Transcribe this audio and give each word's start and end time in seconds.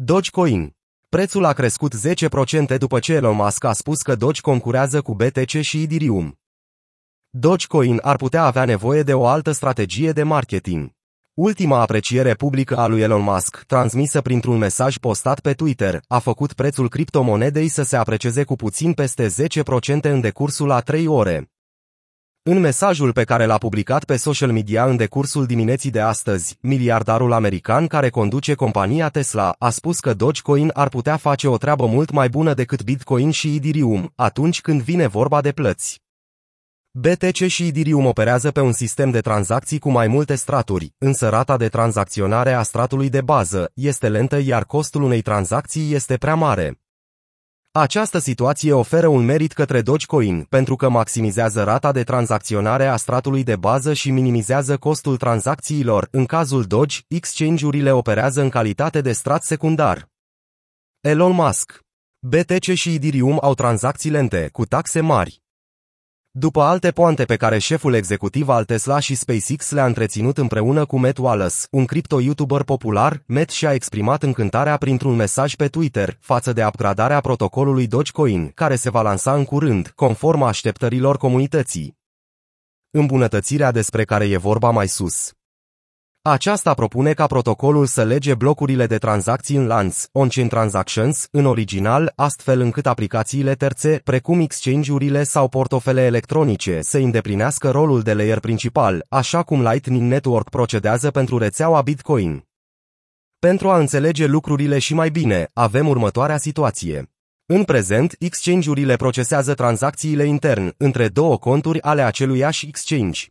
Dogecoin. 0.00 0.76
Prețul 1.08 1.44
a 1.44 1.52
crescut 1.52 1.94
10% 2.74 2.78
după 2.78 2.98
ce 2.98 3.12
Elon 3.12 3.36
Musk 3.36 3.64
a 3.64 3.72
spus 3.72 4.02
că 4.02 4.14
Doge 4.14 4.40
concurează 4.40 5.02
cu 5.02 5.14
BTC 5.14 5.60
și 5.60 5.82
Ethereum. 5.82 6.38
Dogecoin 7.30 7.98
ar 8.02 8.16
putea 8.16 8.44
avea 8.44 8.64
nevoie 8.64 9.02
de 9.02 9.14
o 9.14 9.26
altă 9.26 9.52
strategie 9.52 10.12
de 10.12 10.22
marketing. 10.22 10.90
Ultima 11.34 11.80
apreciere 11.80 12.34
publică 12.34 12.76
a 12.76 12.86
lui 12.86 13.00
Elon 13.00 13.22
Musk, 13.22 13.64
transmisă 13.66 14.20
printr-un 14.20 14.58
mesaj 14.58 14.96
postat 14.96 15.40
pe 15.40 15.52
Twitter, 15.52 16.00
a 16.08 16.18
făcut 16.18 16.52
prețul 16.52 16.88
criptomonedei 16.88 17.68
să 17.68 17.82
se 17.82 17.96
aprecieze 17.96 18.44
cu 18.44 18.56
puțin 18.56 18.92
peste 18.92 19.26
10% 19.26 20.00
în 20.00 20.20
decursul 20.20 20.70
a 20.70 20.80
3 20.80 21.06
ore. 21.06 21.50
În 22.50 22.58
mesajul 22.58 23.12
pe 23.12 23.24
care 23.24 23.46
l-a 23.46 23.58
publicat 23.58 24.04
pe 24.04 24.16
social 24.16 24.52
media 24.52 24.84
în 24.84 24.96
decursul 24.96 25.46
dimineții 25.46 25.90
de 25.90 26.00
astăzi, 26.00 26.56
miliardarul 26.60 27.32
american 27.32 27.86
care 27.86 28.08
conduce 28.08 28.54
compania 28.54 29.08
Tesla 29.08 29.54
a 29.58 29.70
spus 29.70 30.00
că 30.00 30.14
Dogecoin 30.14 30.70
ar 30.74 30.88
putea 30.88 31.16
face 31.16 31.48
o 31.48 31.56
treabă 31.56 31.86
mult 31.86 32.10
mai 32.10 32.28
bună 32.28 32.54
decât 32.54 32.82
Bitcoin 32.82 33.30
și 33.30 33.54
Ethereum 33.54 34.12
atunci 34.14 34.60
când 34.60 34.82
vine 34.82 35.06
vorba 35.06 35.40
de 35.40 35.52
plăți. 35.52 36.02
BTC 36.90 37.46
și 37.46 37.66
Ethereum 37.66 38.06
operează 38.06 38.50
pe 38.50 38.60
un 38.60 38.72
sistem 38.72 39.10
de 39.10 39.20
tranzacții 39.20 39.78
cu 39.78 39.90
mai 39.90 40.06
multe 40.06 40.34
straturi, 40.34 40.94
însă 40.98 41.28
rata 41.28 41.56
de 41.56 41.68
tranzacționare 41.68 42.52
a 42.52 42.62
stratului 42.62 43.08
de 43.08 43.20
bază 43.20 43.70
este 43.74 44.08
lentă 44.08 44.38
iar 44.38 44.64
costul 44.64 45.02
unei 45.02 45.20
tranzacții 45.20 45.94
este 45.94 46.16
prea 46.16 46.34
mare. 46.34 46.78
Această 47.72 48.18
situație 48.18 48.72
oferă 48.72 49.06
un 49.06 49.24
merit 49.24 49.52
către 49.52 49.82
Dogecoin 49.82 50.42
pentru 50.42 50.76
că 50.76 50.88
maximizează 50.88 51.62
rata 51.62 51.92
de 51.92 52.02
tranzacționare 52.02 52.86
a 52.86 52.96
stratului 52.96 53.44
de 53.44 53.56
bază 53.56 53.92
și 53.92 54.10
minimizează 54.10 54.76
costul 54.76 55.16
tranzacțiilor. 55.16 56.08
În 56.10 56.26
cazul 56.26 56.62
Doge, 56.62 57.00
exchange-urile 57.08 57.92
operează 57.92 58.40
în 58.40 58.48
calitate 58.48 59.00
de 59.00 59.12
strat 59.12 59.42
secundar. 59.42 60.08
Elon 61.00 61.32
Musk 61.32 61.80
BTC 62.18 62.62
și 62.74 62.94
Ethereum 62.94 63.38
au 63.42 63.54
tranzacții 63.54 64.10
lente, 64.10 64.48
cu 64.52 64.64
taxe 64.64 65.00
mari. 65.00 65.42
După 66.38 66.62
alte 66.62 66.90
poante 66.90 67.24
pe 67.24 67.36
care 67.36 67.58
șeful 67.58 67.94
executiv 67.94 68.48
al 68.48 68.64
Tesla 68.64 68.98
și 68.98 69.14
SpaceX 69.14 69.70
le-a 69.70 69.86
întreținut 69.86 70.38
împreună 70.38 70.84
cu 70.84 70.98
Matt 70.98 71.18
Wallace, 71.18 71.54
un 71.70 71.84
cripto-youtuber 71.84 72.62
popular, 72.64 73.22
Matt 73.26 73.50
și-a 73.50 73.72
exprimat 73.72 74.22
încântarea 74.22 74.76
printr-un 74.76 75.14
mesaj 75.14 75.54
pe 75.54 75.68
Twitter 75.68 76.16
față 76.20 76.52
de 76.52 76.64
upgradarea 76.64 77.20
protocolului 77.20 77.86
Dogecoin, 77.86 78.50
care 78.54 78.76
se 78.76 78.90
va 78.90 79.02
lansa 79.02 79.34
în 79.34 79.44
curând, 79.44 79.92
conform 79.94 80.42
așteptărilor 80.42 81.16
comunității. 81.16 81.98
Îmbunătățirea 82.90 83.70
despre 83.70 84.04
care 84.04 84.28
e 84.28 84.36
vorba 84.36 84.70
mai 84.70 84.88
sus. 84.88 85.37
Aceasta 86.30 86.74
propune 86.74 87.12
ca 87.12 87.26
protocolul 87.26 87.86
să 87.86 88.04
lege 88.04 88.34
blocurile 88.34 88.86
de 88.86 88.98
tranzacții 88.98 89.56
în 89.56 89.66
lanț, 89.66 90.04
on-chain 90.12 90.48
transactions, 90.48 91.28
în 91.30 91.44
original, 91.44 92.12
astfel 92.16 92.60
încât 92.60 92.86
aplicațiile 92.86 93.54
terțe, 93.54 94.00
precum 94.04 94.40
exchange-urile 94.40 95.22
sau 95.22 95.48
portofele 95.48 96.04
electronice, 96.04 96.80
să 96.82 96.98
îndeplinească 96.98 97.70
rolul 97.70 98.02
de 98.02 98.14
layer 98.14 98.40
principal, 98.40 99.04
așa 99.08 99.42
cum 99.42 99.62
Lightning 99.62 100.10
Network 100.10 100.48
procedează 100.48 101.10
pentru 101.10 101.38
rețeaua 101.38 101.82
Bitcoin. 101.82 102.44
Pentru 103.38 103.68
a 103.68 103.78
înțelege 103.78 104.26
lucrurile 104.26 104.78
și 104.78 104.94
mai 104.94 105.10
bine, 105.10 105.50
avem 105.52 105.88
următoarea 105.88 106.36
situație. 106.36 107.10
În 107.46 107.64
prezent, 107.64 108.16
exchange-urile 108.18 108.96
procesează 108.96 109.54
tranzacțiile 109.54 110.24
intern 110.24 110.74
între 110.76 111.08
două 111.08 111.38
conturi 111.38 111.82
ale 111.82 112.02
aceluiași 112.02 112.66
exchange. 112.66 113.26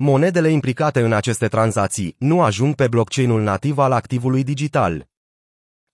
Monedele 0.00 0.50
implicate 0.50 1.00
în 1.00 1.12
aceste 1.12 1.48
tranzacții 1.48 2.14
nu 2.18 2.42
ajung 2.42 2.74
pe 2.74 2.88
blockchain-ul 2.88 3.42
nativ 3.42 3.78
al 3.78 3.92
activului 3.92 4.44
digital. 4.44 5.08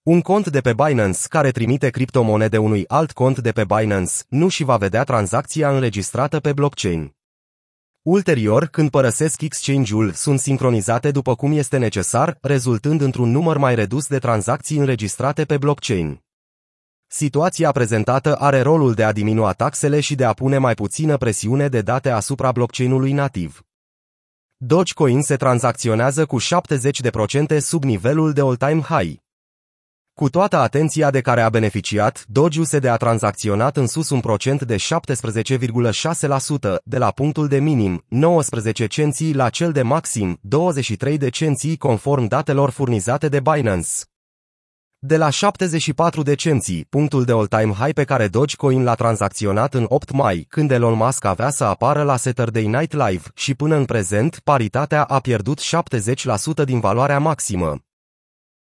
Un 0.03 0.21
cont 0.21 0.47
de 0.47 0.61
pe 0.61 0.73
Binance 0.73 1.19
care 1.29 1.51
trimite 1.51 1.89
criptomonede 1.89 2.57
unui 2.57 2.87
alt 2.87 3.11
cont 3.11 3.39
de 3.39 3.51
pe 3.51 3.63
Binance 3.63 4.13
nu 4.27 4.47
și 4.47 4.63
va 4.63 4.77
vedea 4.77 5.03
tranzacția 5.03 5.75
înregistrată 5.75 6.39
pe 6.39 6.53
blockchain. 6.53 7.15
Ulterior, 8.01 8.65
când 8.65 8.89
părăsesc 8.89 9.41
exchange-ul, 9.41 10.11
sunt 10.11 10.39
sincronizate 10.39 11.11
după 11.11 11.35
cum 11.35 11.51
este 11.51 11.77
necesar, 11.77 12.37
rezultând 12.41 13.01
într-un 13.01 13.31
număr 13.31 13.57
mai 13.57 13.75
redus 13.75 14.07
de 14.07 14.19
tranzacții 14.19 14.77
înregistrate 14.77 15.45
pe 15.45 15.57
blockchain. 15.57 16.23
Situația 17.07 17.71
prezentată 17.71 18.35
are 18.35 18.61
rolul 18.61 18.93
de 18.93 19.03
a 19.03 19.11
diminua 19.11 19.51
taxele 19.53 19.99
și 19.99 20.15
de 20.15 20.25
a 20.25 20.33
pune 20.33 20.57
mai 20.57 20.73
puțină 20.73 21.17
presiune 21.17 21.67
de 21.67 21.81
date 21.81 22.09
asupra 22.09 22.51
blockchain-ului 22.51 23.11
nativ. 23.11 23.65
Dogecoin 24.57 25.21
se 25.21 25.35
tranzacționează 25.35 26.25
cu 26.25 26.37
70% 26.41 26.45
sub 27.57 27.83
nivelul 27.83 28.33
de 28.33 28.41
all-time 28.41 28.81
high. 28.81 29.13
Cu 30.13 30.29
toată 30.29 30.57
atenția 30.57 31.11
de 31.11 31.21
care 31.21 31.41
a 31.41 31.49
beneficiat, 31.49 32.25
Doge-USD 32.27 32.85
a 32.85 32.97
tranzacționat 32.97 33.77
în 33.77 33.87
sus 33.87 34.09
un 34.09 34.19
procent 34.19 34.63
de 34.63 34.75
17,6% 34.75 36.75
de 36.83 36.97
la 36.97 37.11
punctul 37.11 37.47
de 37.47 37.59
minim 37.59 38.03
19 38.07 38.87
cenții 38.87 39.33
la 39.33 39.49
cel 39.49 39.71
de 39.71 39.81
maxim 39.81 40.37
23 40.41 41.17
de 41.17 41.29
cenții 41.29 41.77
conform 41.77 42.27
datelor 42.27 42.69
furnizate 42.69 43.29
de 43.29 43.39
Binance. 43.39 43.89
De 44.99 45.17
la 45.17 45.29
74 45.29 46.23
de 46.23 46.35
cenții, 46.35 46.85
punctul 46.89 47.23
de 47.23 47.31
all-time 47.31 47.73
high 47.73 47.93
pe 47.93 48.03
care 48.03 48.27
Dogecoin 48.27 48.83
l-a 48.83 48.95
tranzacționat 48.95 49.73
în 49.73 49.85
8 49.87 50.11
mai, 50.11 50.45
când 50.49 50.71
Elon 50.71 50.93
Musk 50.93 51.25
avea 51.25 51.49
să 51.49 51.63
apară 51.63 52.03
la 52.03 52.15
Saturday 52.15 52.65
Night 52.65 52.93
Live, 52.93 53.23
și 53.33 53.55
până 53.55 53.75
în 53.75 53.85
prezent, 53.85 54.39
paritatea 54.43 55.03
a 55.03 55.19
pierdut 55.19 55.61
70% 55.61 56.63
din 56.65 56.79
valoarea 56.79 57.19
maximă. 57.19 57.84